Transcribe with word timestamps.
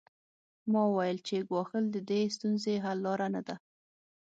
ما 0.71 0.81
وویل 0.87 1.17
چې 1.27 1.45
ګواښل 1.49 1.85
د 1.91 1.97
دې 2.09 2.21
ستونزې 2.35 2.75
حل 2.85 2.97
لاره 3.05 3.27
نه 3.35 3.41
ده 3.47 3.55